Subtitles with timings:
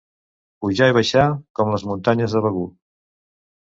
[0.65, 1.27] Pujar i baixar,
[1.61, 2.69] com les muntanyes de Begur.